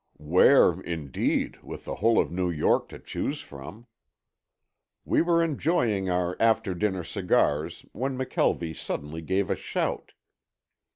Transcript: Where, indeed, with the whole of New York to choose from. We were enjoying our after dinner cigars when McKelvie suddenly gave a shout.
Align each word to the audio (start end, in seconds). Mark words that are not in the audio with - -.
Where, 0.17 0.81
indeed, 0.81 1.61
with 1.61 1.85
the 1.85 1.97
whole 1.97 2.19
of 2.19 2.31
New 2.31 2.49
York 2.49 2.89
to 2.89 2.97
choose 2.97 3.41
from. 3.41 3.85
We 5.05 5.21
were 5.21 5.43
enjoying 5.43 6.09
our 6.09 6.35
after 6.39 6.73
dinner 6.73 7.03
cigars 7.03 7.85
when 7.91 8.17
McKelvie 8.17 8.75
suddenly 8.75 9.21
gave 9.21 9.51
a 9.51 9.55
shout. 9.55 10.13